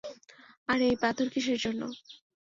আর 0.69 0.79
এই 0.87 0.95
পাথর 1.01 1.27
কীসের 1.33 1.59
জন্য? 1.59 1.81